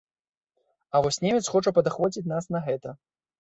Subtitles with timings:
[0.95, 2.97] А вось немец хоча падахвоціць нас на гэта.